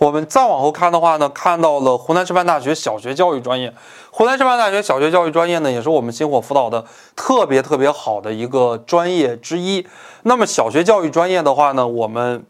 [0.00, 3.70] 我们再往后看的话呢，看到了湖南师范大学小学教育专业。
[4.10, 9.86] 湖南师范大学小学教育专业呢，也是我们星火辅导的特别特别好的一个专业之一。
[10.22, 12.42] 那么小学教育专业的话呢，我们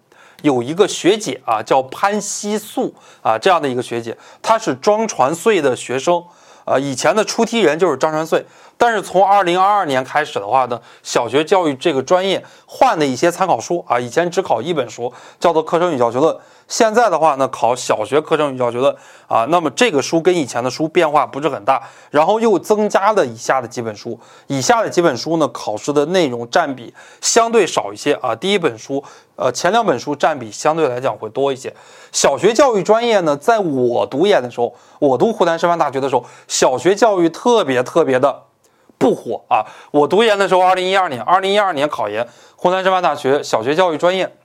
[0.42, 6.22] 有一个学姐啊，叫潘希素啊，这样的一个学姐，她是装船穗的学生。
[6.64, 8.44] 啊，以前的出题人就是张传穗，
[8.76, 16.34] 但是从二零二二年开始的话呢，小学教育这个专业换了一些参考书啊，以前只考一本书，叫做《课程与教学论》，
[16.68, 18.94] 现在的话呢，考小学课程与教学论
[19.26, 19.46] 啊。
[19.50, 28.34] 那么这个书跟以前的书变化不是很大，然后又增加了以下的几本书，以下的几本书呢，考试的内容占比相对少一些啊。
[28.34, 29.02] 第一本书，
[29.36, 31.74] 呃，前两本书占比相对来讲会多一些。
[32.12, 38.42] 小学教育专业呢，在我读研的时候，我读湖南师范大学的时候，小学教育特别特别的
[38.98, 39.64] 不火啊。
[39.92, 44.36] 我读研的时候，二零一二年，二零一二年考研，湖南师范大学小学教育专业，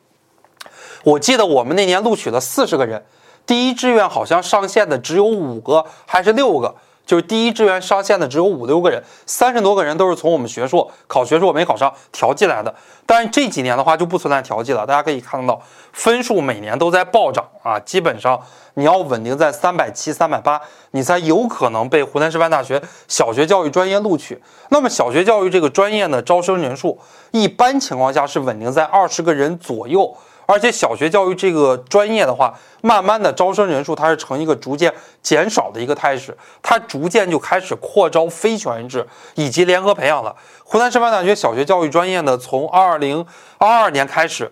[1.04, 3.04] 我记得我们那年录取了四十个人，
[3.48, 6.76] 第一志愿好像上线的只有五个还是六个。
[7.06, 12.74] 就是第一志愿上线的只有五六个人，三十多个人都是从我们学硕考学硕没考上调剂来的。
[13.06, 15.62] 但是这几年的话就不存在调剂了，大家可以看到
[15.94, 18.42] 分数每年都在暴涨啊，基本上
[18.74, 20.60] 你要稳定在三百七、三百八，
[20.92, 24.42] 你才有可能被湖南师范大学小学教育专业录取。
[24.70, 30.18] 那么小学教育这个专业呢，招生人数一般情况下是稳定在二十个人左右。
[30.48, 40.36] 而且小学教育这个专业的话，慢慢的招生人数它是呈一个逐渐减少的一个态势，它逐渐就开始扩招非全日制以及联合培养了。
[40.64, 43.26] 湖南师范大学小学教育专业呢，从二零
[43.58, 44.52] 二二年开始，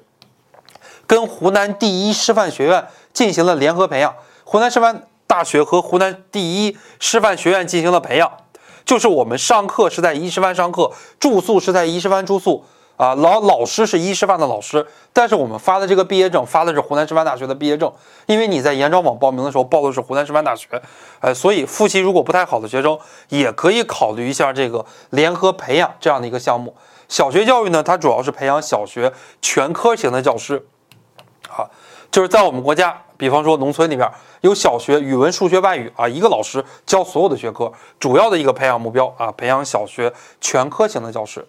[1.06, 4.16] 跟湖南第一师范学院进行了联合培养。
[4.44, 8.32] 湖南师范大学和湖南第一师范学院进行了培养，
[8.84, 12.66] 就是我们上课是在一师范上课，住宿是在一师范住宿。
[12.96, 17.92] 啊，老老师是一师范的老师，但是我们发的这个毕业证发的是湖南师范大学的毕业证，
[18.28, 20.68] 因为你在研招网报名的时候报的是湖南师范大学，
[21.20, 22.98] 呃，所以复习如果不太好的学生
[23.30, 26.76] 也可以考虑一下这个联合培养这样的一个项目。
[27.10, 29.12] 小学教育呢，它主要是培养小学
[29.42, 30.66] 全科型的教师，
[31.50, 31.66] 啊，
[32.12, 34.10] 就是在我们国家，比方说农村里边
[34.42, 41.48] 有小学语文、数学、外语啊，一个老师教所有的学科，主要的一个培养目标啊，培养小学全科型的教师。